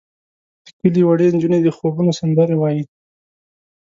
[0.63, 2.83] د کلي وړې نجونې د خوبونو سندرې وایې.